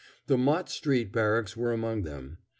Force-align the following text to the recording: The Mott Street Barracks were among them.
The 0.25 0.35
Mott 0.35 0.67
Street 0.67 1.11
Barracks 1.11 1.55
were 1.55 1.71
among 1.73 2.01
them. 2.05 2.39